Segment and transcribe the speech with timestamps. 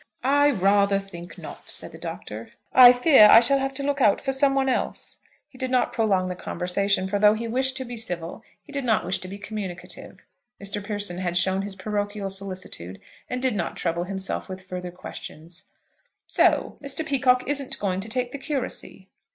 [0.23, 2.53] "I rather think not," said the Doctor.
[2.73, 5.93] "I fear I shall have to look out for some one else." He did not
[5.93, 9.27] prolong the conversation; for, though he wished to be civil, he did not wish to
[9.27, 10.25] be communicative.
[10.59, 10.83] Mr.
[10.83, 15.67] Pearson had shown his parochial solicitude, and did not trouble himself with further questions.
[16.25, 17.05] "So Mr.
[17.05, 19.07] Peacocke isn't going to take the curacy?"